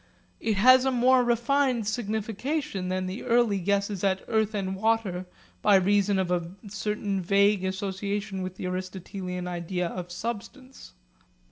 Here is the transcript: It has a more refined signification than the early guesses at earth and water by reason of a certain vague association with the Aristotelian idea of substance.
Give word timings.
It 0.39 0.55
has 0.57 0.83
a 0.83 0.89
more 0.91 1.23
refined 1.23 1.85
signification 1.85 2.89
than 2.89 3.05
the 3.05 3.21
early 3.21 3.59
guesses 3.59 4.03
at 4.03 4.25
earth 4.27 4.55
and 4.55 4.75
water 4.75 5.27
by 5.61 5.75
reason 5.75 6.17
of 6.17 6.31
a 6.31 6.55
certain 6.67 7.21
vague 7.21 7.63
association 7.63 8.41
with 8.41 8.55
the 8.55 8.65
Aristotelian 8.65 9.47
idea 9.47 9.89
of 9.89 10.11
substance. 10.11 10.93